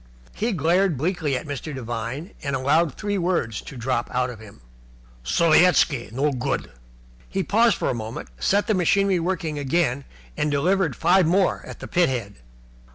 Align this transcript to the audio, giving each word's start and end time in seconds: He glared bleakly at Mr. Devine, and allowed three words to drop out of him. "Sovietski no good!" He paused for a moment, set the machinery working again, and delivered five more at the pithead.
He 0.33 0.51
glared 0.51 0.97
bleakly 0.97 1.37
at 1.37 1.45
Mr. 1.45 1.75
Devine, 1.75 2.31
and 2.41 2.55
allowed 2.55 2.95
three 2.95 3.19
words 3.19 3.61
to 3.61 3.77
drop 3.77 4.09
out 4.11 4.31
of 4.31 4.39
him. 4.39 4.61
"Sovietski 5.23 6.09
no 6.11 6.31
good!" 6.31 6.71
He 7.29 7.43
paused 7.43 7.77
for 7.77 7.87
a 7.91 7.93
moment, 7.93 8.29
set 8.39 8.65
the 8.65 8.73
machinery 8.73 9.19
working 9.19 9.59
again, 9.59 10.05
and 10.35 10.49
delivered 10.49 10.95
five 10.95 11.27
more 11.27 11.61
at 11.67 11.81
the 11.81 11.87
pithead. 11.87 12.37